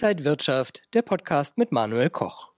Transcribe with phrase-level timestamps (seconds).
[0.00, 2.52] Inside Wirtschaft, der Podcast mit Manuel Koch.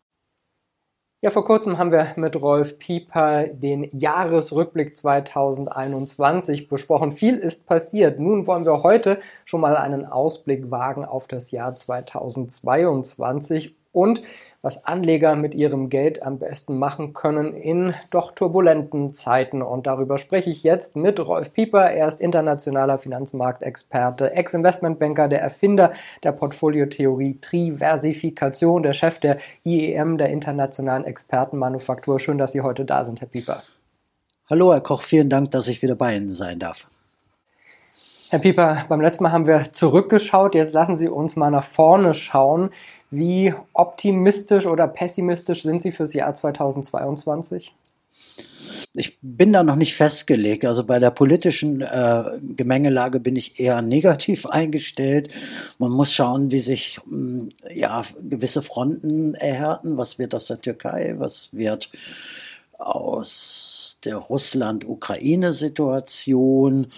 [1.23, 7.13] Ja, vor kurzem haben wir mit Rolf Pieper den Jahresrückblick 2021 besprochen.
[7.13, 8.21] Viel ist passiert.
[8.21, 14.21] Nun wollen wir heute schon mal einen Ausblick wagen auf das Jahr 2022 und
[14.63, 19.63] was Anleger mit ihrem Geld am besten machen können in doch turbulenten Zeiten.
[19.63, 21.91] Und darüber spreche ich jetzt mit Rolf Pieper.
[21.91, 25.93] Er ist internationaler Finanzmarktexperte, Ex-Investmentbanker, der Erfinder
[26.23, 32.21] der Portfoliotheorie Triversifikation, der Chef der IEM, der Internationalen Expertenmanufaktur.
[32.21, 33.63] Schön, dass Sie heute da sind, Herr Pieper.
[34.51, 36.87] Hallo, Herr Koch, vielen Dank, dass ich wieder bei Ihnen sein darf.
[38.29, 40.55] Herr Pieper, beim letzten Mal haben wir zurückgeschaut.
[40.55, 42.71] Jetzt lassen Sie uns mal nach vorne schauen.
[43.11, 47.75] Wie optimistisch oder pessimistisch sind Sie fürs Jahr 2022?
[48.95, 50.65] Ich bin da noch nicht festgelegt.
[50.65, 52.25] Also bei der politischen äh,
[52.57, 55.29] Gemengelage bin ich eher negativ eingestellt.
[55.79, 59.97] Man muss schauen, wie sich mh, hm, ja gewisse Fronten erhärten.
[59.97, 61.15] Was wird aus der Türkei?
[61.19, 61.91] Was wird
[62.81, 66.89] aus der Russland-Ukraine-Situation?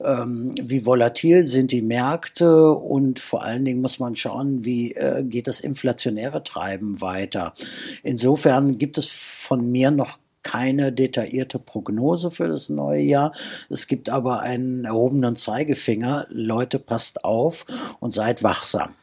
[0.00, 5.24] ähm, wie volatil sind die Märkte und vor allen Dingen muss man schauen, wie äh,
[5.24, 7.54] geht das inflationäre Treiben weiter.
[8.02, 13.32] Insofern gibt es von mir noch keine detaillierte Prognose für das neue Jahr.
[13.68, 16.26] Es gibt aber einen erhobenen Zeigefinger.
[16.28, 17.64] Leute, passt auf
[17.98, 18.94] und seid wachsam.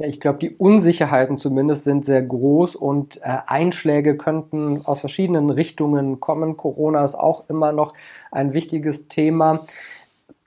[0.00, 5.50] Ja, ich glaube, die Unsicherheiten zumindest sind sehr groß und äh, Einschläge könnten aus verschiedenen
[5.50, 6.56] Richtungen kommen.
[6.56, 7.92] Corona ist auch immer noch
[8.30, 9.66] ein wichtiges Thema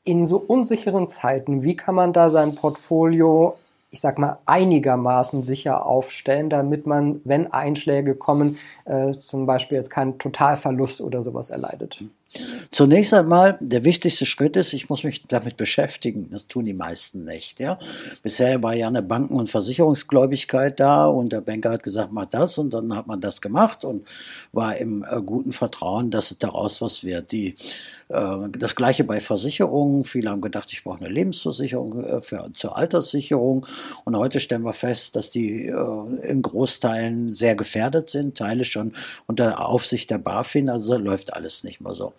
[0.04, 3.56] in so unsicheren Zeiten, wie kann man da sein Portfolio,
[3.92, 9.92] ich sag mal, einigermaßen sicher aufstellen, damit man, wenn Einschläge kommen, äh, zum Beispiel jetzt
[9.92, 12.04] keinen Totalverlust oder sowas erleidet?
[12.74, 16.32] Zunächst einmal, der wichtigste Schritt ist, ich muss mich damit beschäftigen.
[16.32, 17.60] Das tun die meisten nicht.
[17.60, 17.78] Ja?
[18.24, 22.58] Bisher war ja eine Banken- und Versicherungsgläubigkeit da und der Banker hat gesagt, mach das
[22.58, 24.08] und dann hat man das gemacht und
[24.54, 27.32] war im äh, guten Vertrauen, dass es daraus was wird.
[27.32, 27.54] Die,
[28.10, 30.04] äh, das gleiche bei Versicherungen.
[30.04, 33.68] Viele haben gedacht, ich brauche eine Lebensversicherung äh, für, zur Alterssicherung
[34.04, 38.94] und heute stellen wir fest, dass die äh, in Großteilen sehr gefährdet sind, Teile schon
[39.28, 42.14] unter Aufsicht der BaFin, also läuft alles nicht mehr so.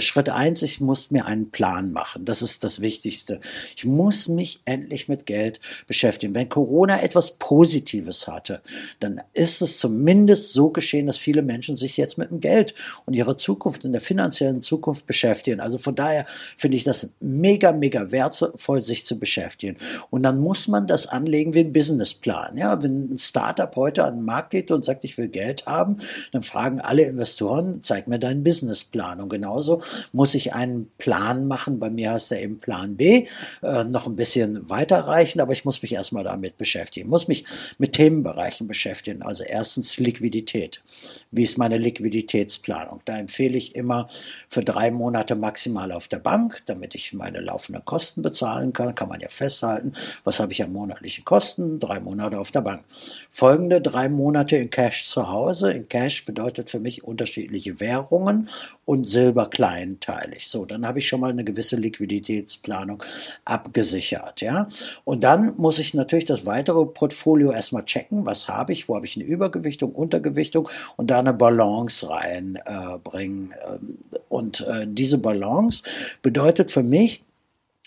[0.00, 2.24] Schritt eins, ich muss mir einen Plan machen.
[2.24, 3.40] Das ist das Wichtigste.
[3.76, 6.34] Ich muss mich endlich mit Geld beschäftigen.
[6.34, 8.60] Wenn Corona etwas Positives hatte,
[9.00, 12.74] dann ist es zumindest so geschehen, dass viele Menschen sich jetzt mit dem Geld
[13.06, 15.60] und ihrer Zukunft in der finanziellen Zukunft beschäftigen.
[15.60, 16.24] Also von daher
[16.56, 19.76] finde ich das mega, mega wertvoll, sich zu beschäftigen.
[20.10, 22.56] Und dann muss man das anlegen wie ein Businessplan.
[22.56, 25.96] Ja, wenn ein Startup heute an den Markt geht und sagt, ich will Geld haben,
[26.32, 29.20] dann fragen alle Investoren, zeig mir deinen Businessplan.
[29.20, 29.71] Und genauso
[30.12, 31.78] muss ich einen Plan machen.
[31.78, 33.26] Bei mir heißt er eben Plan B,
[33.62, 37.08] äh, noch ein bisschen weiterreichen, aber ich muss mich erstmal damit beschäftigen.
[37.08, 37.44] Muss mich
[37.78, 39.22] mit Themenbereichen beschäftigen.
[39.22, 40.82] Also erstens Liquidität.
[41.30, 43.00] Wie ist meine Liquiditätsplanung?
[43.04, 44.08] Da empfehle ich immer
[44.48, 48.94] für drei Monate maximal auf der Bank, damit ich meine laufenden Kosten bezahlen kann.
[48.94, 49.92] Kann man ja festhalten.
[50.24, 51.78] Was habe ich an monatlichen Kosten?
[51.78, 52.84] Drei Monate auf der Bank.
[53.30, 55.72] Folgende drei Monate in Cash zu Hause.
[55.72, 58.48] In Cash bedeutet für mich unterschiedliche Währungen
[58.84, 60.48] und Silber kleinteilig.
[60.48, 63.02] So, dann habe ich schon mal eine gewisse Liquiditätsplanung
[63.44, 64.66] abgesichert, ja.
[65.04, 69.04] Und dann muss ich natürlich das weitere Portfolio erstmal checken, was habe ich, wo habe
[69.04, 73.52] ich eine Übergewichtung, Untergewichtung und da eine Balance reinbringen.
[73.52, 75.82] Äh, und äh, diese Balance
[76.22, 77.22] bedeutet für mich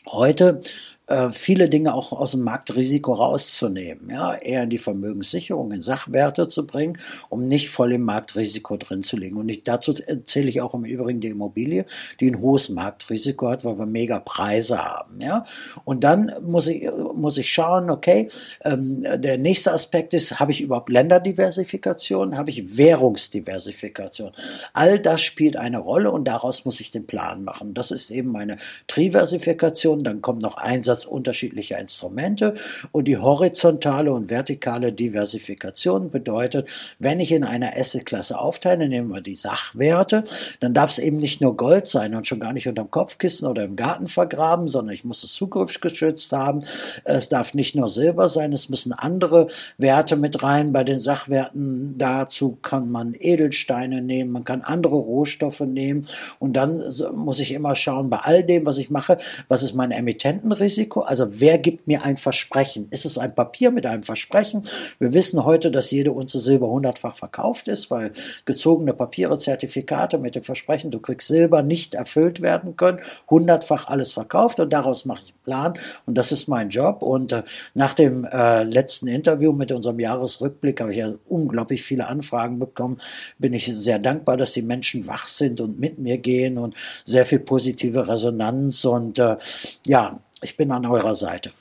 [0.05, 0.61] heute
[1.07, 6.47] äh, viele Dinge auch aus dem Marktrisiko rauszunehmen, ja, eher in die Vermögenssicherung, in Sachwerte
[6.47, 6.97] zu bringen,
[7.29, 9.37] um nicht voll im Marktrisiko drin zu liegen.
[9.37, 11.85] Und ich, dazu zähle ich auch im Übrigen die Immobilie,
[12.19, 15.43] die ein hohes Marktrisiko hat, weil wir mega Preise haben, ja.
[15.83, 18.29] Und dann muss ich, muss ich schauen, okay,
[18.63, 24.31] ähm, der nächste Aspekt ist, habe ich überhaupt Länderdiversifikation, habe ich Währungsdiversifikation?
[24.73, 27.75] All das spielt eine Rolle und daraus muss ich den Plan machen.
[27.75, 32.55] Das ist eben meine Triversifikation, dann kommt noch Einsatz Einsatz unterschiedlicher Instrumente
[32.91, 36.69] und die horizontale und vertikale Diversifikation bedeutet,
[36.99, 40.23] wenn ich in einer Assetklasse aufteile, nehmen wir die Sachwerte,
[40.61, 43.65] dann darf es eben nicht nur Gold sein und schon gar nicht unterm Kopfkissen oder
[43.65, 46.63] im Garten vergraben, sondern ich muss es zukunftsgeschützt haben.
[47.03, 50.71] Es darf nicht nur Silber sein, es müssen andere Werte mit rein.
[50.71, 56.07] Bei den Sachwerten dazu kann man Edelsteine nehmen, man kann andere Rohstoffe nehmen
[56.39, 56.83] und dann
[57.13, 59.17] muss ich immer schauen, bei all dem, was ich mache,
[59.47, 62.87] was ist mein Emittentenrisiko, Risiko, also wer gibt mir ein Versprechen?
[62.91, 64.63] Ist es ein Papier mit einem Versprechen?
[64.99, 68.11] Wir wissen heute, dass jede Unze Silber hundertfach verkauft ist, weil
[68.45, 72.99] gezogene Papiere, Zertifikate mit dem Versprechen, du kriegst Silber, nicht erfüllt werden können,
[73.29, 75.73] hundertfach alles verkauft und daraus mache ich einen Plan
[76.05, 77.43] und das ist mein Job und äh,
[77.73, 82.97] nach dem äh, letzten Interview mit unserem Jahresrückblick habe ich ja unglaublich viele Anfragen bekommen,
[83.39, 87.25] bin ich sehr dankbar, dass die Menschen wach sind und mit mir gehen und sehr
[87.25, 89.37] viel positive Resonanz und äh,
[89.85, 91.51] ja, ich bin an eurer Seite.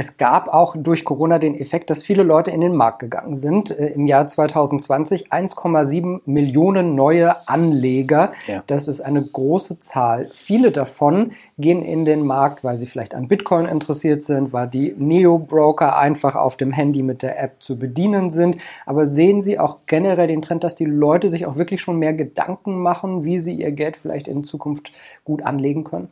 [0.00, 3.70] Es gab auch durch Corona den Effekt, dass viele Leute in den Markt gegangen sind.
[3.70, 8.32] Äh, Im Jahr 2020 1,7 Millionen neue Anleger.
[8.46, 8.62] Ja.
[8.68, 10.28] Das ist eine große Zahl.
[10.32, 14.94] Viele davon gehen in den Markt, weil sie vielleicht an Bitcoin interessiert sind, weil die
[14.96, 18.58] Neo-Broker einfach auf dem Handy mit der App zu bedienen sind.
[18.86, 22.14] Aber sehen Sie auch generell den Trend, dass die Leute sich auch wirklich schon mehr
[22.14, 24.92] Gedanken machen, wie sie ihr Geld vielleicht in Zukunft
[25.24, 26.08] gut anlegen können?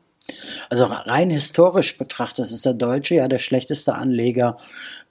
[0.71, 4.57] Also rein historisch betrachtet ist der Deutsche ja der schlechteste Anleger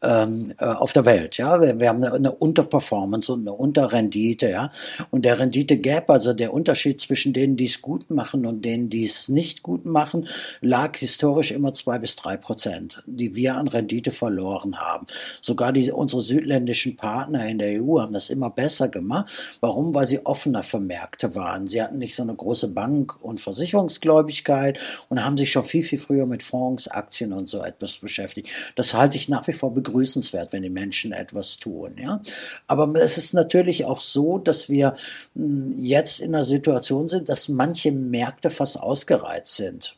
[0.02, 1.38] ähm, äh, auf der Welt.
[1.38, 4.50] Ja, wir, wir haben eine, eine, Unterperformance und eine Unterrendite.
[4.50, 4.70] Ja,
[5.12, 8.90] und der Rendite Gap, also der Unterschied zwischen denen, die es gut machen und denen,
[8.90, 10.28] die es nicht gut machen,
[10.62, 15.08] lag historisch immer zwei bis drei Prozent, die wir an Rendite verloren haben.
[15.42, 19.58] Sogar die unsere südländischen Partner in der EU haben das immer besser gemacht.
[19.62, 19.96] Warum?
[19.96, 21.68] Weil sie offener für Märkte waren.
[21.68, 24.80] Sie hatten nicht so eine große Bank- und Versicherungsgläubigkeit
[25.10, 28.50] und haben sich schon viel, viel früher mit Fonds, Aktien und so etwas beschäftigt.
[28.76, 31.96] Das halte ich nach wie vor begrüßenswert, wenn die Menschen etwas tun.
[31.98, 32.22] Ja?
[32.68, 34.94] Aber es ist natürlich auch so, dass wir
[35.36, 39.98] hm, jetzt in einer Situation sind, dass manche Märkte fast ausgereizt sind.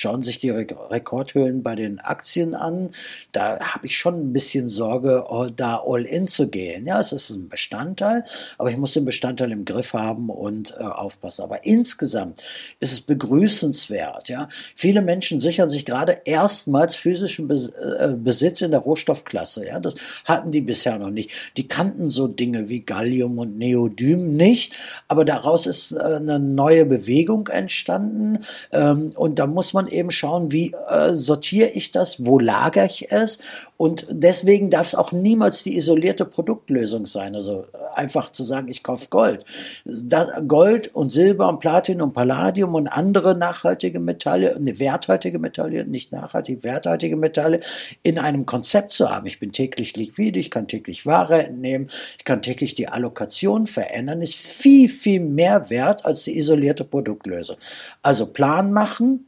[0.00, 2.92] Schauen sich die Rekordhöhen bei den Aktien an.
[3.32, 5.26] Da habe ich schon ein bisschen Sorge,
[5.56, 6.86] da all in zu gehen.
[6.86, 8.24] Ja, es ist ein Bestandteil,
[8.56, 11.42] aber ich muss den Bestandteil im Griff haben und äh, aufpassen.
[11.42, 12.42] Aber insgesamt
[12.78, 14.30] ist es begrüßenswert.
[14.30, 19.66] Ja, viele Menschen sichern sich gerade erstmals physischen äh, Besitz in der Rohstoffklasse.
[19.66, 21.52] Ja, das hatten die bisher noch nicht.
[21.58, 24.72] Die kannten so Dinge wie Gallium und Neodym nicht,
[25.08, 28.38] aber daraus ist äh, eine neue Bewegung entstanden
[28.72, 33.10] ähm, und da muss man eben schauen, wie äh, sortiere ich das, wo lagere ich
[33.10, 33.38] es
[33.80, 37.34] und deswegen darf es auch niemals die isolierte Produktlösung sein.
[37.34, 39.46] Also äh, einfach zu sagen, ich kaufe Gold.
[39.86, 45.86] Da, Gold und Silber und Platin und Palladium und andere nachhaltige Metalle, eine werthaltige Metalle,
[45.86, 47.60] nicht nachhaltig, werthaltige Metalle
[48.02, 49.26] in einem Konzept zu haben.
[49.26, 51.86] Ich bin täglich liquide, ich kann täglich Ware entnehmen,
[52.18, 57.56] ich kann täglich die Allokation verändern, ist viel, viel mehr wert als die isolierte Produktlösung.
[58.02, 59.26] Also Plan machen,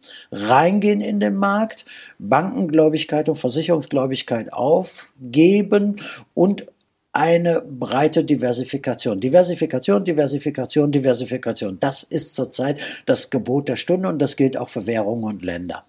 [0.53, 1.85] reingehen in den Markt,
[2.19, 5.97] Bankengläubigkeit und Versicherungsgläubigkeit aufgeben
[6.35, 6.67] und
[7.13, 9.21] eine breite Diversifikation.
[9.21, 11.79] Diversifikation, Diversifikation, Diversifikation.
[11.81, 15.85] Das ist zurzeit das Gebot der Stunde und das gilt auch für Währungen und Länder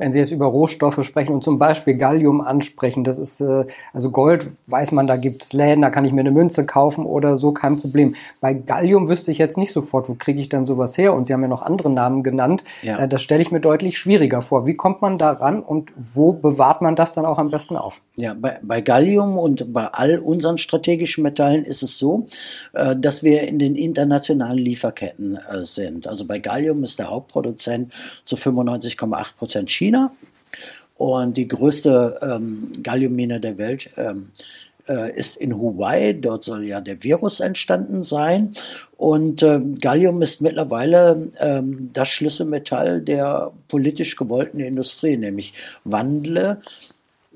[0.00, 4.10] wenn Sie jetzt über Rohstoffe sprechen und zum Beispiel Gallium ansprechen, das ist, äh, also
[4.10, 7.52] Gold, weiß man, da gibt's Läden, da kann ich mir eine Münze kaufen oder so,
[7.52, 8.14] kein Problem.
[8.40, 11.12] Bei Gallium wüsste ich jetzt nicht sofort, wo kriege ich dann sowas her?
[11.12, 12.64] Und Sie haben ja noch andere Namen genannt.
[12.80, 12.98] Ja.
[12.98, 14.66] Äh, das stelle ich mir deutlich schwieriger vor.
[14.66, 18.00] Wie kommt man da ran und wo bewahrt man das dann auch am besten auf?
[18.16, 22.26] Ja, bei, bei Gallium und bei all unseren strategischen Metallen ist es so,
[22.72, 26.06] äh, dass wir in den internationalen Lieferketten äh, sind.
[26.06, 27.92] Also bei Gallium ist der Hauptproduzent
[28.24, 29.89] zu 95,8 Prozent China.
[29.90, 30.12] China.
[30.96, 34.30] Und die größte ähm, Galliummine der Welt ähm,
[34.86, 36.20] äh, ist in Hawaii.
[36.20, 38.52] Dort soll ja der Virus entstanden sein.
[38.98, 45.54] Und äh, Gallium ist mittlerweile ähm, das Schlüsselmetall der politisch gewollten Industrie, nämlich
[45.84, 46.60] wandle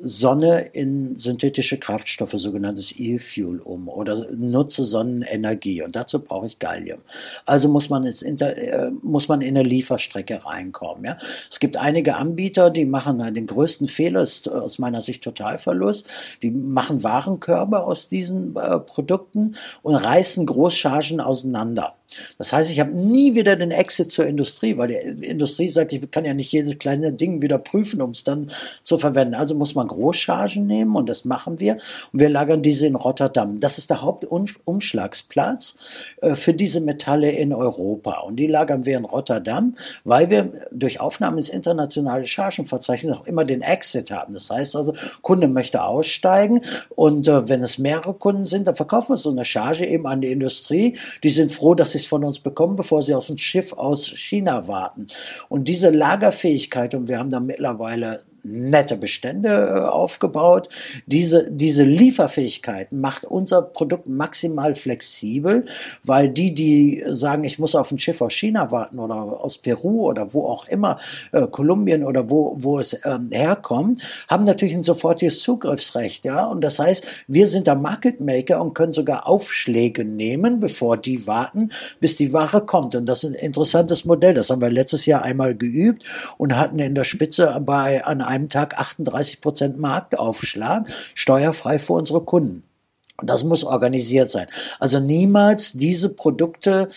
[0.05, 7.01] Sonne in synthetische Kraftstoffe, sogenanntes E-Fuel um oder nutze Sonnenenergie und dazu brauche ich Gallium.
[7.47, 11.05] Also muss man, ins Inter, äh, muss man in eine Lieferstrecke reinkommen.
[11.05, 11.17] Ja?
[11.51, 16.39] Es gibt einige Anbieter, die machen den größten Fehler, ist aus meiner Sicht Totalverlust.
[16.43, 21.95] Die machen Warenkörbe aus diesen äh, Produkten und reißen Großchargen auseinander.
[22.39, 26.11] Das heißt, ich habe nie wieder den Exit zur Industrie, weil die Industrie sagt, ich
[26.11, 28.51] kann ja nicht jedes kleine Ding wieder prüfen, um es dann
[28.83, 29.35] zu verwenden.
[29.35, 31.75] Also muss man Großchargen nehmen und das machen wir.
[32.13, 33.61] Und wir lagern diese in Rotterdam.
[33.61, 35.77] Das ist der Hauptumschlagsplatz
[36.21, 38.21] äh, für diese Metalle in Europa.
[38.21, 43.45] Und die lagern wir in Rotterdam, weil wir durch Aufnahme ins internationale Chargenverzeichnis auch immer
[43.45, 44.35] den Exit haben.
[44.35, 49.11] Das heißt also, Kunde möchte aussteigen und äh, wenn es mehrere Kunden sind, dann verkaufen
[49.11, 50.97] wir so eine Charge eben an die Industrie.
[51.23, 54.07] Die sind froh, dass sie es von uns bekommen, bevor sie auf ein Schiff aus
[54.07, 55.07] China warten.
[55.49, 60.69] Und diese Lagerfähigkeit, und wir haben da mittlerweile nette Bestände äh, aufgebaut.
[61.07, 65.65] Diese, diese Lieferfähigkeit macht unser Produkt maximal flexibel,
[66.05, 70.09] weil die, die sagen, ich muss auf ein Schiff aus China warten oder aus Peru
[70.09, 70.99] oder wo auch immer,
[71.33, 76.25] äh, Kolumbien oder wo, wo es ähm, herkommt, haben natürlich ein sofortiges Zugriffsrecht.
[76.25, 76.45] Ja?
[76.45, 81.27] Und das heißt, wir sind der Market Maker und können sogar Aufschläge nehmen, bevor die
[81.27, 81.71] warten,
[82.01, 82.95] bis die Ware kommt.
[82.95, 84.35] Und das ist ein interessantes Modell.
[84.35, 86.05] Das haben wir letztes Jahr einmal geübt
[86.37, 92.23] und hatten in der Spitze bei an einem Tag 38 Prozent Marktaufschlag, steuerfrei für unsere
[92.23, 92.65] Kunden.
[93.21, 94.49] Und das muss organisiert sein.
[94.81, 96.89] Also niemals diese Produkte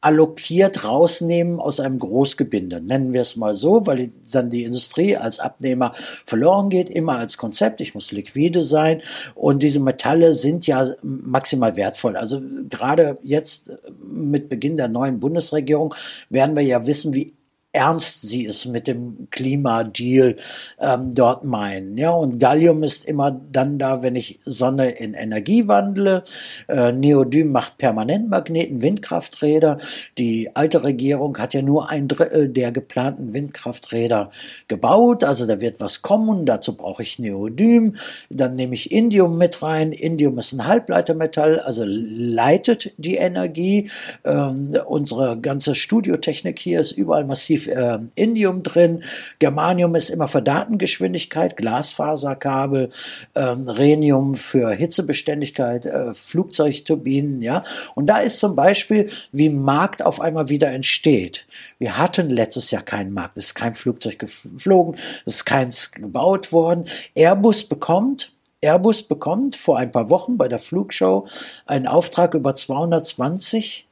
[0.00, 2.80] allokiert rausnehmen aus einem Großgebinde.
[2.80, 5.92] Nennen wir es mal so, weil dann die Industrie als Abnehmer
[6.24, 7.82] verloren geht, immer als Konzept.
[7.82, 9.02] Ich muss liquide sein.
[9.34, 12.16] Und diese Metalle sind ja maximal wertvoll.
[12.16, 13.70] Also gerade jetzt
[14.02, 15.94] mit Beginn der neuen Bundesregierung
[16.30, 17.34] werden wir ja wissen, wie
[17.72, 20.36] ernst sie es mit dem Klimadeal
[20.80, 21.96] ähm, dort meinen.
[21.96, 26.24] Ja, und Gallium ist immer dann da, wenn ich Sonne in Energie wandle.
[26.68, 29.78] Äh, Neodym macht Permanentmagneten, Windkrafträder.
[30.18, 34.30] Die alte Regierung hat ja nur ein Drittel der geplanten Windkrafträder
[34.66, 35.22] gebaut.
[35.22, 36.46] Also da wird was kommen.
[36.46, 37.94] Dazu brauche ich Neodym.
[38.30, 39.92] Dann nehme ich Indium mit rein.
[39.92, 43.90] Indium ist ein Halbleitermetall, also leitet die Energie.
[44.24, 49.02] Ähm, unsere ganze Studiotechnik hier ist überall massiv tief äh, Indium drin.
[49.38, 52.90] Germanium ist immer für Datengeschwindigkeit, Glasfaserkabel,
[53.34, 57.62] ähm, Rhenium für Hitzebeständigkeit, äh, Flugzeugturbinen, ja.
[57.94, 61.46] Und da ist zum Beispiel, wie Markt auf einmal wieder entsteht.
[61.78, 66.52] Wir hatten letztes Jahr keinen Markt, es ist kein Flugzeug geflogen, es ist keins gebaut
[66.52, 66.84] worden.
[67.14, 71.26] Airbus bekommt Airbus bekommt vor ein paar Wochen bei der Flugshow
[71.64, 73.88] einen Auftrag über 220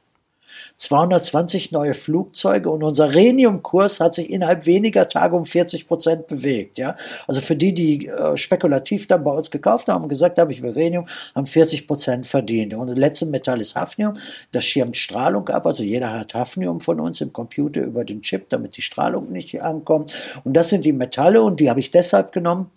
[0.77, 6.77] 220 neue Flugzeuge und unser Rhenium-Kurs hat sich innerhalb weniger Tage um 40 Prozent bewegt.
[6.77, 6.95] Ja?
[7.27, 10.61] Also für die, die äh, spekulativ dann bei uns gekauft haben und gesagt haben, ich
[10.61, 12.73] will Rhenium, haben 40 Prozent verdient.
[12.73, 14.13] Und das letzte Metall ist Hafnium,
[14.51, 15.65] das schirmt Strahlung ab.
[15.65, 19.61] Also jeder hat Hafnium von uns im Computer über den Chip, damit die Strahlung nicht
[19.61, 20.13] ankommt.
[20.43, 22.71] Und das sind die Metalle und die habe ich deshalb genommen,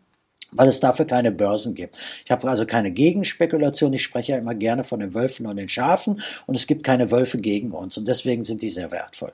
[0.52, 1.96] weil es dafür keine Börsen gibt.
[2.24, 3.92] Ich habe also keine Gegenspekulation.
[3.92, 7.10] Ich spreche ja immer gerne von den Wölfen und den Schafen und es gibt keine
[7.10, 9.32] Wölfe gegen uns und deswegen sind die sehr wertvoll.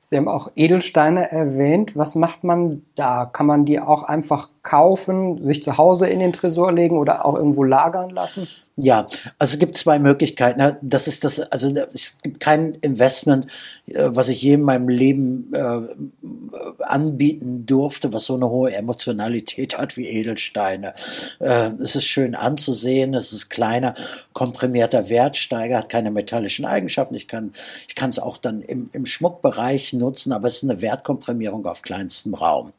[0.00, 1.94] Sie haben auch Edelsteine erwähnt.
[1.94, 3.26] Was macht man da?
[3.26, 7.34] Kann man die auch einfach kaufen, sich zu Hause in den Tresor legen oder auch
[7.34, 8.46] irgendwo lagern lassen?
[8.80, 9.08] Ja,
[9.40, 10.76] also es gibt zwei Möglichkeiten.
[10.82, 13.48] Das ist das, also es gibt kein Investment,
[13.86, 15.80] äh, was ich je in meinem Leben äh,
[16.84, 20.94] anbieten durfte, was so eine hohe Emotionalität hat wie Edelsteine.
[21.40, 23.94] Äh, es ist schön anzusehen, es ist kleiner,
[24.32, 27.16] komprimierter Wertsteiger, hat keine metallischen Eigenschaften.
[27.16, 27.50] Ich kann,
[27.88, 31.82] ich kann es auch dann im, im Schmuckbereich nutzen, aber es ist eine Wertkomprimierung auf
[31.82, 32.72] kleinstem Raum.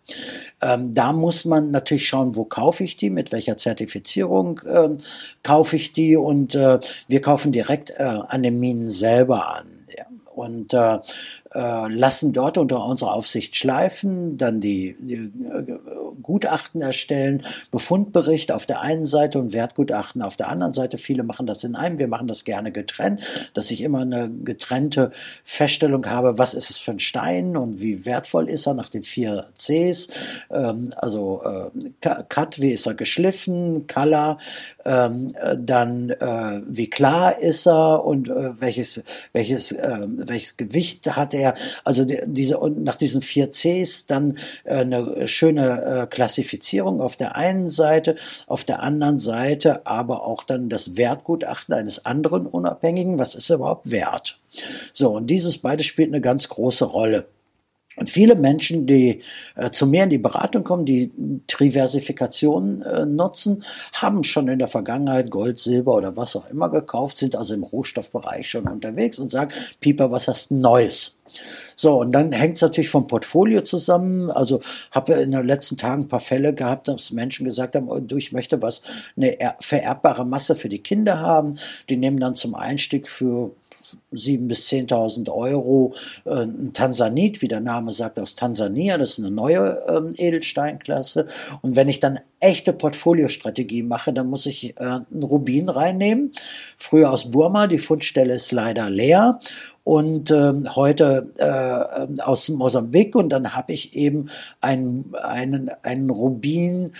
[0.61, 4.97] Ähm, da muss man natürlich schauen, wo kaufe ich die, mit welcher Zertifizierung ähm,
[5.43, 9.67] kaufe ich die und äh, wir kaufen direkt äh, an den Minen selber an.
[10.35, 10.99] Und äh,
[11.53, 15.77] äh, lassen dort unter unserer Aufsicht schleifen, dann die, die äh,
[16.29, 20.99] Gutachten erstellen, Befundbericht auf der einen Seite und Wertgutachten auf der anderen Seite.
[20.99, 23.23] Viele machen das in einem, wir machen das gerne getrennt,
[23.55, 25.09] dass ich immer eine getrennte
[25.43, 29.01] Feststellung habe, was ist es für ein Stein und wie wertvoll ist er nach den
[29.01, 30.09] vier Cs.
[30.51, 34.37] Ähm, also äh, Cut, wie ist er geschliffen, Color,
[34.85, 41.33] ähm, dann äh, wie klar ist er und äh, welches, welches, äh, welches Gewicht hat
[41.33, 47.15] er also diese und nach diesen vier Cs dann äh, eine schöne äh, Klassifizierung auf
[47.15, 53.17] der einen Seite, auf der anderen Seite aber auch dann das Wertgutachten eines anderen Unabhängigen,
[53.17, 54.37] was ist er überhaupt wert?
[54.91, 57.27] So, und dieses beides spielt eine ganz große Rolle.
[57.95, 59.21] Und viele Menschen, die
[59.55, 64.67] äh, zu mir in die Beratung kommen, die Diversifikation äh, nutzen, haben schon in der
[64.67, 69.31] Vergangenheit Gold, Silber oder was auch immer gekauft, sind also im Rohstoffbereich schon unterwegs und
[69.31, 71.17] sagen, Pieper, was hast du Neues?
[71.81, 74.29] So, und dann hängt es natürlich vom Portfolio zusammen.
[74.29, 74.59] Also
[74.91, 78.17] habe in den letzten Tagen ein paar Fälle gehabt, dass Menschen gesagt haben, oh, du,
[78.17, 78.81] ich möchte was,
[79.15, 81.53] eine vererbbare Masse für die Kinder haben.
[81.87, 83.51] Die nehmen dann zum Einstieg für
[84.13, 85.93] 7.000 bis 10.000 Euro
[86.25, 88.97] äh, ein Tansanit, wie der Name sagt, aus Tansania.
[88.97, 91.27] Das ist eine neue ähm, Edelsteinklasse.
[91.61, 96.31] Und wenn ich dann echte Portfoliostrategie mache, dann muss ich äh, einen Rubin reinnehmen.
[96.77, 99.39] Früher aus Burma, die Fundstelle ist leider leer.
[99.83, 103.15] Und ähm, heute äh, aus Mosambik.
[103.15, 104.29] Und dann habe ich eben
[104.61, 106.91] einen, einen, einen Rubin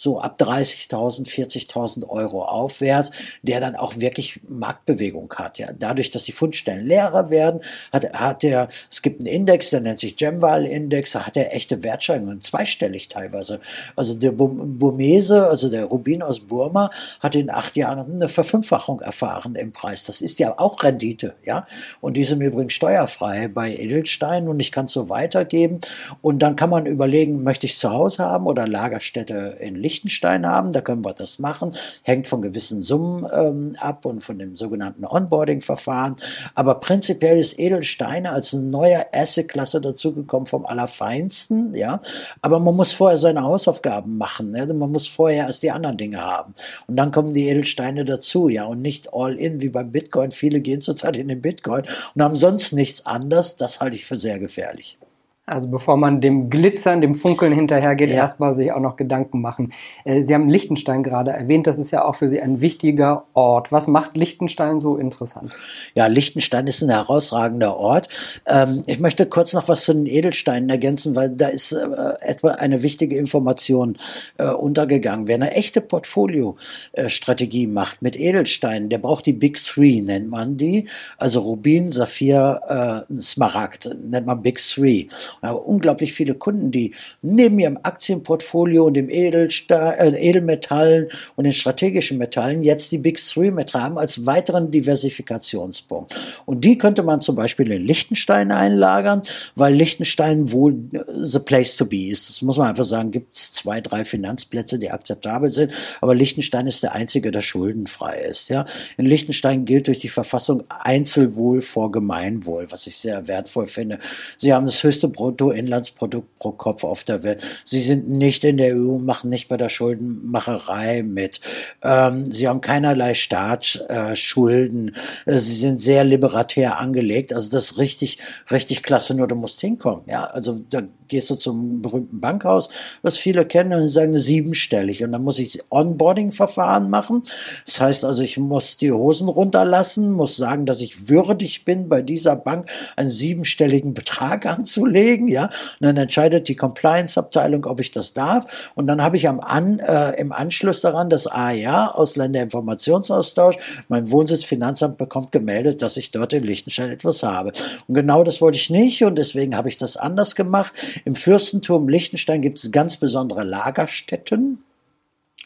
[0.00, 3.10] so ab 30.000, 40.000 Euro aufwärts,
[3.42, 5.58] der dann auch wirklich Marktbewegung hat.
[5.58, 7.60] Ja, dadurch, dass die Fundstellen leerer werden,
[7.92, 12.40] hat, hat er, es gibt einen Index, der nennt sich Gemval-Index, hat er echte Wertsteigerungen,
[12.40, 13.60] zweistellig teilweise.
[13.94, 16.90] Also der Burmese, also der Rubin aus Burma,
[17.20, 20.06] hat in acht Jahren eine Verfünffachung erfahren im Preis.
[20.06, 21.66] Das ist ja auch Rendite, ja.
[22.00, 25.80] Und die sind übrigens steuerfrei bei Edelsteinen und ich kann es so weitergeben.
[26.22, 29.89] Und dann kann man überlegen, möchte ich es zu Hause haben oder Lagerstätte in Licht
[29.90, 34.38] Liechtenstein haben, da können wir das machen, hängt von gewissen Summen ähm, ab und von
[34.38, 36.16] dem sogenannten Onboarding-Verfahren.
[36.54, 42.00] Aber prinzipiell ist Edelsteine als eine neue Asset-Klasse dazugekommen vom Allerfeinsten, ja.
[42.40, 44.66] Aber man muss vorher seine Hausaufgaben machen, ne?
[44.72, 46.54] man muss vorher erst die anderen Dinge haben.
[46.86, 50.30] Und dann kommen die Edelsteine dazu, ja, und nicht all in wie beim Bitcoin.
[50.30, 53.56] Viele gehen zurzeit in den Bitcoin und haben sonst nichts anders.
[53.56, 54.98] Das halte ich für sehr gefährlich.
[55.46, 58.16] Also bevor man dem Glitzern, dem Funkeln hinterhergeht, ja.
[58.16, 59.72] erstmal sich auch noch Gedanken machen.
[60.04, 63.72] Äh, Sie haben Liechtenstein gerade erwähnt, das ist ja auch für Sie ein wichtiger Ort.
[63.72, 65.50] Was macht Liechtenstein so interessant?
[65.96, 68.08] Ja, Liechtenstein ist ein herausragender Ort.
[68.46, 71.86] Ähm, ich möchte kurz noch was zu den Edelsteinen ergänzen, weil da ist äh,
[72.20, 73.96] etwa eine wichtige Information
[74.36, 75.26] äh, untergegangen.
[75.26, 80.86] Wer eine echte Portfolio-Strategie macht mit Edelsteinen, der braucht die Big Three, nennt man die.
[81.16, 85.06] Also Rubin, Saphir, Smaragd, nennt man Big Three.
[85.42, 91.52] Habe unglaublich viele Kunden, die neben ihrem Aktienportfolio und dem Edelsta äh, Edelmetallen und den
[91.52, 96.14] strategischen Metallen jetzt die Big Three mit haben als weiteren Diversifikationspunkt.
[96.46, 99.22] Und die könnte man zum Beispiel in Liechtenstein einlagern,
[99.54, 102.28] weil Liechtenstein wohl äh, the place to be ist.
[102.28, 106.66] Das muss man einfach sagen, gibt es zwei, drei Finanzplätze, die akzeptabel sind, aber Liechtenstein
[106.66, 108.50] ist der einzige, der schuldenfrei ist.
[108.50, 108.64] Ja?
[108.96, 113.98] In Liechtenstein gilt durch die Verfassung Einzelwohl vor Gemeinwohl, was ich sehr wertvoll finde.
[114.36, 117.42] Sie haben das höchste Bruttoinlandsprodukt pro Kopf auf der Welt.
[117.62, 121.40] Sie sind nicht in der EU, machen nicht bei der Schuldenmacherei mit.
[121.82, 124.96] Ähm, sie haben keinerlei Staatsschulden.
[125.26, 127.34] Äh, sie sind sehr liberatär angelegt.
[127.34, 128.16] Also das ist richtig,
[128.50, 129.14] richtig klasse.
[129.14, 130.04] Nur du musst hinkommen.
[130.06, 132.70] Ja, also da gehst du zum berühmten Bankhaus,
[133.02, 135.04] was viele kennen, und sagen siebenstellig.
[135.04, 137.22] Und dann muss ich Onboarding-Verfahren machen.
[137.66, 142.00] Das heißt also, ich muss die Hosen runterlassen, muss sagen, dass ich würdig bin, bei
[142.00, 145.28] dieser Bank einen siebenstelligen Betrag anzulegen.
[145.28, 148.70] Ja, und dann entscheidet die Compliance-Abteilung, ob ich das darf.
[148.74, 153.56] Und dann habe ich am An, äh, im Anschluss daran das AIA, Ausländerinformationsaustausch,
[153.88, 157.52] mein Wohnsitz Finanzamt bekommt gemeldet, dass ich dort in Liechtenstein etwas habe.
[157.88, 160.72] Und genau das wollte ich nicht und deswegen habe ich das anders gemacht.
[161.04, 164.58] Im Fürstentum Liechtenstein gibt es ganz besondere Lagerstätten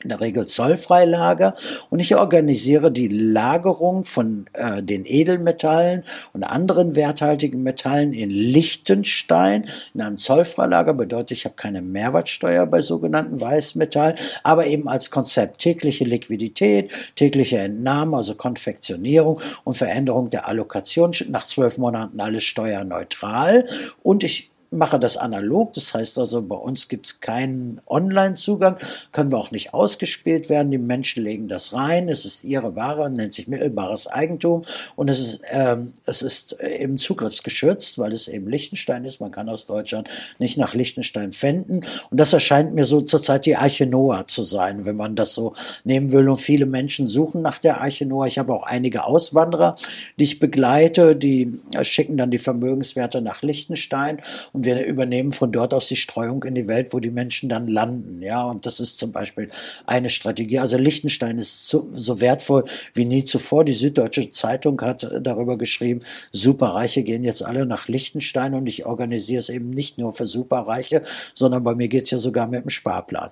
[0.04, 1.54] in der Regel Zollfreilager.
[1.90, 9.68] Und ich organisiere die Lagerung von äh, den Edelmetallen und anderen werthaltigen Metallen in Liechtenstein
[9.94, 10.92] in einem Zollfreilager.
[10.92, 17.58] Bedeutet, ich habe keine Mehrwertsteuer bei sogenannten Weißmetallen, aber eben als Konzept tägliche Liquidität, tägliche
[17.58, 21.12] Entnahme, also Konfektionierung und Veränderung der Allokation.
[21.28, 23.66] Nach zwölf Monaten alles steuerneutral.
[24.02, 25.72] Und ich mache das analog.
[25.72, 28.76] Das heißt also, bei uns gibt es keinen Online-Zugang,
[29.12, 30.70] können wir auch nicht ausgespielt werden.
[30.70, 32.08] Die Menschen legen das rein.
[32.08, 34.62] Es ist ihre Ware, nennt sich mittelbares Eigentum
[34.96, 39.20] und es ist, ähm, es ist eben zugriffsgeschützt, weil es eben Liechtenstein ist.
[39.20, 40.08] Man kann aus Deutschland
[40.38, 41.84] nicht nach Liechtenstein fänden.
[42.10, 45.54] Und das erscheint mir so zurzeit die Arche Noah zu sein, wenn man das so
[45.84, 46.28] nehmen will.
[46.28, 48.26] Und viele Menschen suchen nach der Arche Noah.
[48.26, 49.76] Ich habe auch einige Auswanderer,
[50.18, 54.20] die ich begleite, die schicken dann die Vermögenswerte nach Liechtenstein
[54.52, 57.68] und wir übernehmen von dort aus die Streuung in die Welt, wo die Menschen dann
[57.68, 58.22] landen.
[58.22, 59.50] Ja, und das ist zum Beispiel
[59.86, 60.58] eine Strategie.
[60.58, 63.64] Also Liechtenstein ist so, so wertvoll wie nie zuvor.
[63.64, 66.00] Die Süddeutsche Zeitung hat darüber geschrieben,
[66.32, 71.02] Superreiche gehen jetzt alle nach Liechtenstein und ich organisiere es eben nicht nur für Superreiche,
[71.34, 73.30] sondern bei mir geht es ja sogar mit dem Sparplan.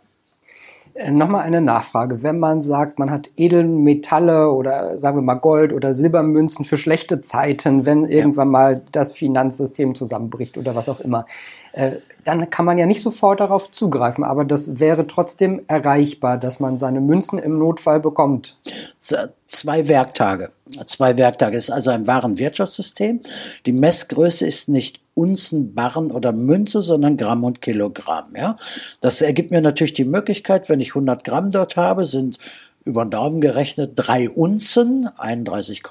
[0.94, 2.22] Äh, nochmal eine Nachfrage.
[2.22, 7.22] Wenn man sagt, man hat Edelmetalle oder sagen wir mal Gold oder Silbermünzen für schlechte
[7.22, 8.52] Zeiten, wenn irgendwann ja.
[8.52, 11.26] mal das Finanzsystem zusammenbricht oder was auch immer,
[11.72, 11.92] äh,
[12.24, 16.78] dann kann man ja nicht sofort darauf zugreifen, aber das wäre trotzdem erreichbar, dass man
[16.78, 18.56] seine Münzen im Notfall bekommt.
[18.98, 20.50] Zwei Werktage.
[20.86, 23.20] Zwei Werktage ist also ein Warenwirtschaftssystem.
[23.66, 28.34] Die Messgröße ist nicht Unzen, Barren oder Münze, sondern Gramm und Kilogramm.
[28.36, 28.56] Ja,
[29.00, 32.38] das ergibt mir natürlich die Möglichkeit, wenn ich 100 Gramm dort habe, sind
[32.84, 35.82] über den Daumen gerechnet drei Unzen, 31,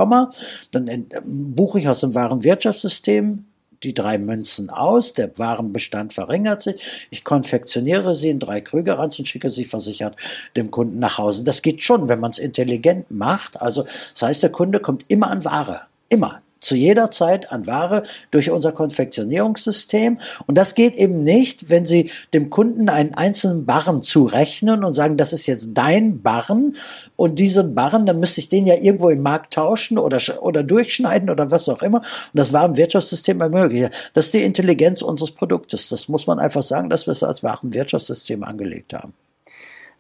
[0.72, 3.46] dann buche ich aus dem Warenwirtschaftssystem
[3.84, 9.28] die drei Münzen aus, der Warenbestand verringert sich, ich konfektioniere sie in drei Krügerranz und
[9.28, 10.16] schicke sie versichert
[10.56, 11.44] dem Kunden nach Hause.
[11.44, 13.62] Das geht schon, wenn man es intelligent macht.
[13.62, 15.82] Also das heißt, der Kunde kommt immer an Ware.
[16.10, 16.42] Immer.
[16.62, 20.18] Zu jeder Zeit an Ware durch unser Konfektionierungssystem.
[20.48, 25.18] Und das geht eben nicht, wenn Sie dem Kunden einen einzelnen Barren zurechnen und sagen,
[25.18, 26.76] das ist jetzt dein Barren
[27.16, 31.30] und diesen Barren, dann müsste ich den ja irgendwo im Markt tauschen oder, oder durchschneiden
[31.30, 32.00] oder was auch immer.
[32.00, 34.12] Und das war im Wirtschaftssystem ermöglicht.
[34.14, 35.90] Das ist die Intelligenz unseres Produktes.
[35.90, 39.14] Das muss man einfach sagen, dass wir es als Warenwirtschaftssystem angelegt haben.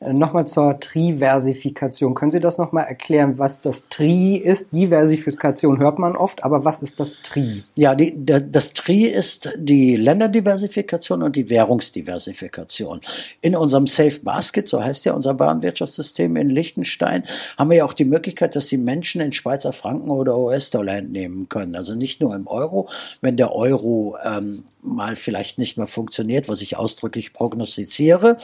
[0.01, 2.15] Äh, nochmal zur Triversifikation.
[2.15, 4.73] Können Sie das nochmal erklären, was das Tri ist?
[4.73, 7.63] Diversifikation hört man oft, aber was ist das Tri?
[7.75, 13.01] Ja, die, das Tri ist die Länderdiversifikation und die Währungsdiversifikation.
[13.41, 17.23] In unserem Safe Basket, so heißt ja unser Warenwirtschaftssystem in Liechtenstein,
[17.57, 21.47] haben wir ja auch die Möglichkeit, dass die Menschen in Schweizer Franken oder US-Dollar entnehmen
[21.47, 21.75] können.
[21.75, 22.87] Also nicht nur im Euro.
[23.21, 28.37] Wenn der Euro ähm, mal vielleicht nicht mehr funktioniert, was ich ausdrücklich prognostiziere,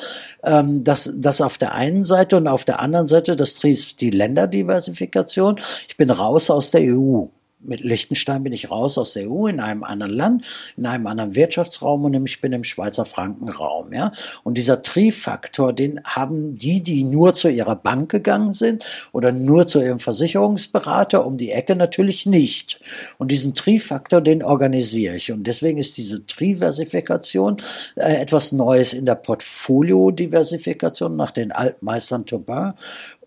[0.43, 4.11] ähm, dass das auf der einen Seite und auf der anderen Seite, das trifft die
[4.11, 5.59] Länderdiversifikation.
[5.87, 7.25] Ich bin raus aus der EU
[7.59, 10.45] mit Liechtenstein bin ich raus aus der EU in einem anderen Land,
[10.77, 14.11] in einem anderen Wirtschaftsraum und nämlich bin im Schweizer Frankenraum, ja.
[14.43, 19.65] Und dieser Trifaktor, den haben die, die nur zu ihrer Bank gegangen sind oder nur
[19.65, 22.79] zu ihrem Versicherungsberater um die Ecke natürlich nicht.
[23.17, 25.31] Und diesen Trifaktor, den organisiere ich.
[25.31, 27.57] Und deswegen ist diese Triversifikation
[27.95, 32.73] äh, etwas Neues in der Portfolio-Diversifikation nach den Altmeistern Tobin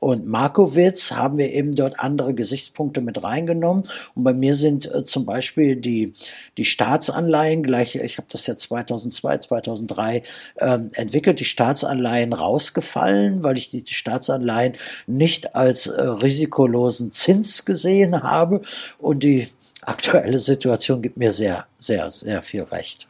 [0.01, 3.85] und Markowitz haben wir eben dort andere Gesichtspunkte mit reingenommen.
[4.21, 6.13] Und bei mir sind äh, zum Beispiel die,
[6.59, 10.23] die Staatsanleihen gleich, ich habe das ja 2002, 2003
[10.59, 14.75] ähm, entwickelt, die Staatsanleihen rausgefallen, weil ich die, die Staatsanleihen
[15.07, 18.61] nicht als äh, risikolosen Zins gesehen habe.
[18.99, 19.49] Und die
[19.81, 23.10] aktuelle Situation gibt mir sehr, sehr, sehr viel Recht.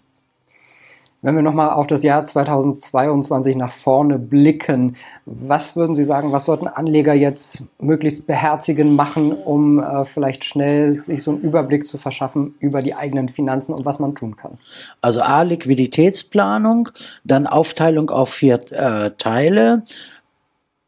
[1.23, 6.47] Wenn wir nochmal auf das Jahr 2022 nach vorne blicken, was würden Sie sagen, was
[6.47, 11.99] sollten Anleger jetzt möglichst beherzigen machen, um äh, vielleicht schnell sich so einen Überblick zu
[11.99, 14.57] verschaffen über die eigenen Finanzen und was man tun kann?
[15.03, 16.89] Also A, Liquiditätsplanung,
[17.23, 19.83] dann Aufteilung auf vier äh, Teile,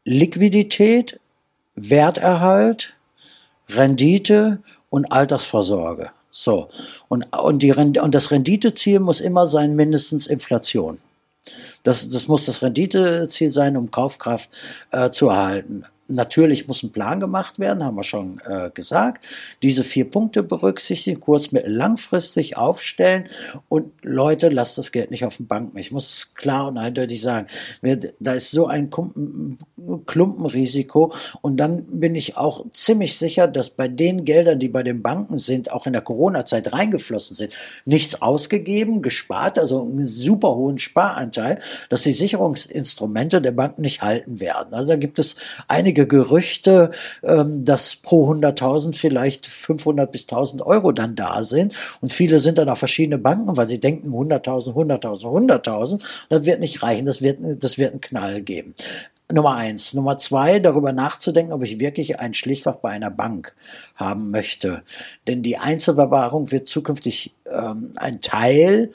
[0.03, 1.19] Liquidität,
[1.75, 2.95] Werterhalt,
[3.69, 6.09] Rendite und Altersvorsorge.
[6.35, 6.67] So.
[7.09, 10.97] Und, und, die, und das Renditeziel muss immer sein, mindestens Inflation.
[11.83, 14.49] Das, das muss das Renditeziel sein, um Kaufkraft
[14.91, 15.85] äh, zu erhalten.
[16.07, 19.25] Natürlich muss ein Plan gemacht werden, haben wir schon äh, gesagt.
[19.61, 23.29] Diese vier Punkte berücksichtigen, kurz, mittel, langfristig aufstellen
[23.69, 25.77] und Leute, lasst das Geld nicht auf den Banken.
[25.77, 27.47] Ich muss es klar und eindeutig sagen.
[28.19, 28.89] Da ist so ein
[30.05, 35.01] Klumpenrisiko und dann bin ich auch ziemlich sicher, dass bei den Geldern, die bei den
[35.01, 37.53] Banken sind, auch in der Corona-Zeit reingeflossen sind,
[37.85, 44.39] nichts ausgegeben, gespart, also einen super hohen Sparanteil, dass die Sicherungsinstrumente der Banken nicht halten
[44.39, 44.73] werden.
[44.73, 45.35] Also da gibt es
[45.67, 46.91] einige einige Gerüchte,
[47.23, 51.73] ähm, dass pro 100.000 vielleicht 500 bis 1.000 Euro dann da sind.
[52.01, 56.01] Und viele sind dann auf verschiedene Banken, weil sie denken 100.000, 100.000, 100.000.
[56.29, 57.05] Das wird nicht reichen.
[57.05, 58.73] Das wird, das wird einen Knall geben.
[59.31, 59.93] Nummer eins.
[59.93, 63.55] Nummer zwei, darüber nachzudenken, ob ich wirklich ein Schlichtfach bei einer Bank
[63.95, 64.83] haben möchte.
[65.27, 68.91] Denn die Einzelverwahrung wird zukünftig ähm, ein Teil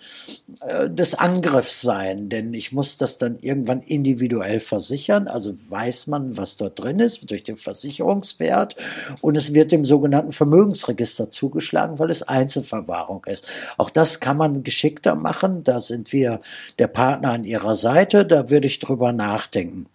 [0.60, 2.28] äh, des Angriffs sein.
[2.28, 5.28] Denn ich muss das dann irgendwann individuell versichern.
[5.28, 8.76] Also weiß man, was dort drin ist, durch den Versicherungswert.
[9.22, 13.46] Und es wird dem sogenannten Vermögensregister zugeschlagen, weil es Einzelverwahrung ist.
[13.78, 15.64] Auch das kann man geschickter machen.
[15.64, 16.40] Da sind wir
[16.78, 18.26] der Partner an ihrer Seite.
[18.26, 19.86] Da würde ich drüber nachdenken.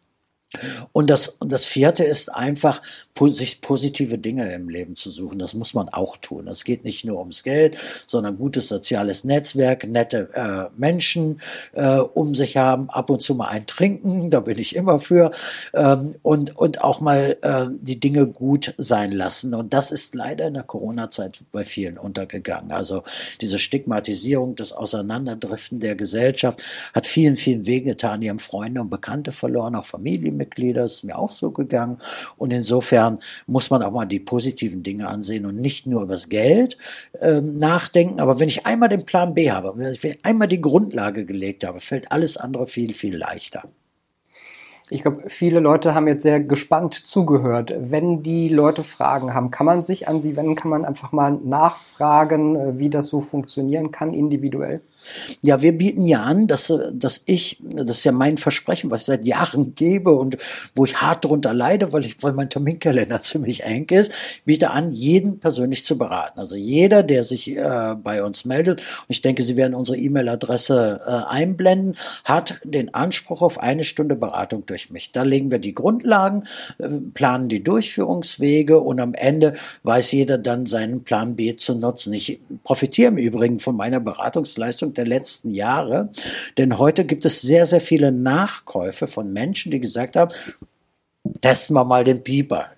[0.91, 2.81] Und das, und das vierte ist einfach,
[3.29, 5.39] sich positive Dinge im Leben zu suchen.
[5.39, 6.47] Das muss man auch tun.
[6.47, 11.39] Es geht nicht nur ums Geld, sondern gutes soziales Netzwerk, nette äh, Menschen
[11.73, 15.31] äh, um sich haben, ab und zu mal ein Trinken, da bin ich immer für,
[15.73, 19.53] ähm, und, und auch mal äh, die Dinge gut sein lassen.
[19.53, 22.71] Und das ist leider in der Corona-Zeit bei vielen untergegangen.
[22.71, 23.03] Also
[23.41, 26.61] diese Stigmatisierung, das Auseinanderdriften der Gesellschaft
[26.93, 28.21] hat vielen, vielen wehgetan.
[28.21, 30.42] Die haben Freunde und Bekannte verloren, auch Familienmitglieder.
[30.43, 31.97] Mitglieder, ist mir auch so gegangen.
[32.37, 36.29] Und insofern muss man auch mal die positiven Dinge ansehen und nicht nur über das
[36.29, 36.77] Geld
[37.21, 38.19] ähm, nachdenken.
[38.19, 41.79] Aber wenn ich einmal den Plan B habe, wenn ich einmal die Grundlage gelegt habe,
[41.79, 43.63] fällt alles andere viel, viel leichter.
[44.89, 47.73] Ich glaube, viele Leute haben jetzt sehr gespannt zugehört.
[47.79, 51.31] Wenn die Leute Fragen haben, kann man sich an sie wenden, kann man einfach mal
[51.31, 54.81] nachfragen, äh, wie das so funktionieren kann individuell?
[55.41, 59.05] Ja, wir bieten ja an, dass, dass ich, das ist ja mein Versprechen, was ich
[59.07, 60.37] seit Jahren gebe und
[60.75, 64.91] wo ich hart drunter leide, weil ich, weil mein Terminkalender ziemlich eng ist, biete an,
[64.91, 66.39] jeden persönlich zu beraten.
[66.39, 71.01] Also jeder, der sich äh, bei uns meldet, und ich denke, Sie werden unsere E-Mail-Adresse
[71.05, 75.11] äh, einblenden, hat den Anspruch auf eine Stunde Beratung durch mich.
[75.11, 76.45] Da legen wir die Grundlagen,
[76.79, 82.11] äh, planen die Durchführungswege und am Ende weiß jeder dann seinen Plan B zu nutzen.
[82.13, 86.09] Ich profitiere im Übrigen von meiner Beratungsleistung der letzten Jahre,
[86.57, 90.33] denn heute gibt es sehr, sehr viele Nachkäufe von Menschen, die gesagt haben,
[91.41, 92.71] testen wir mal den Pieper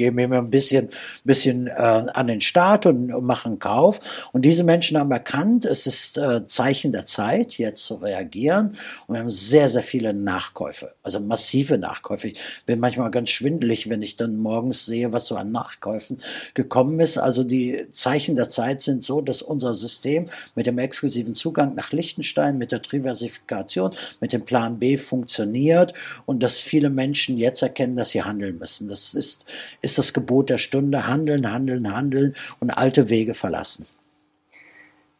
[0.00, 0.88] geben ihm ein bisschen,
[1.24, 4.30] bisschen äh, an den Start und, und machen Kauf.
[4.32, 8.72] Und diese Menschen haben erkannt, es ist äh, Zeichen der Zeit, jetzt zu reagieren.
[9.06, 12.28] Und wir haben sehr, sehr viele Nachkäufe, also massive Nachkäufe.
[12.28, 16.16] Ich bin manchmal ganz schwindelig, wenn ich dann morgens sehe, was so an Nachkäufen
[16.54, 17.18] gekommen ist.
[17.18, 21.92] Also die Zeichen der Zeit sind so, dass unser System mit dem exklusiven Zugang nach
[21.92, 23.90] Liechtenstein, mit der Diversifikation,
[24.22, 25.92] mit dem Plan B funktioniert
[26.24, 28.88] und dass viele Menschen jetzt erkennen, dass sie handeln müssen.
[28.88, 29.44] Das ist
[29.90, 31.06] ist das Gebot der Stunde.
[31.06, 33.86] Handeln, handeln, handeln und alte Wege verlassen.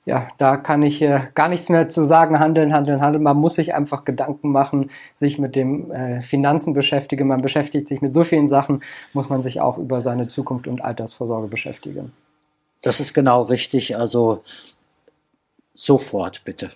[0.07, 2.39] Ja, da kann ich äh, gar nichts mehr zu sagen.
[2.39, 3.23] Handeln, handeln, handeln.
[3.23, 7.29] Man muss sich einfach Gedanken machen, sich mit dem äh, Finanzen beschäftigen.
[7.29, 10.83] Man beschäftigt sich mit so vielen Sachen, muss man sich auch über seine Zukunft und
[10.83, 12.13] Altersvorsorge beschäftigen.
[12.83, 13.97] Das ist genau richtig.
[13.97, 14.43] Also
[15.75, 16.71] sofort bitte.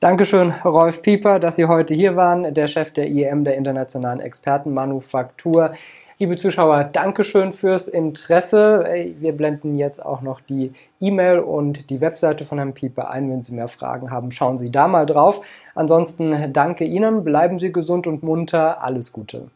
[0.00, 5.72] Dankeschön, Rolf Pieper, dass Sie heute hier waren, der Chef der IEM, der Internationalen Expertenmanufaktur.
[6.20, 8.84] Liebe Zuschauer, Dankeschön fürs Interesse.
[9.20, 13.30] Wir blenden jetzt auch noch die E-Mail und die Webseite von Herrn Pieper ein.
[13.30, 15.46] Wenn Sie mehr Fragen haben, schauen Sie da mal drauf.
[15.76, 18.82] Ansonsten danke Ihnen, bleiben Sie gesund und munter.
[18.82, 19.48] Alles Gute.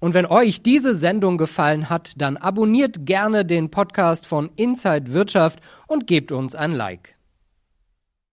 [0.00, 5.60] Und wenn euch diese Sendung gefallen hat, dann abonniert gerne den Podcast von Inside Wirtschaft
[5.86, 7.13] und gebt uns ein Like.